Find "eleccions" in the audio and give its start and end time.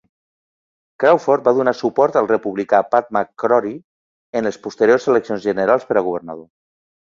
5.15-5.47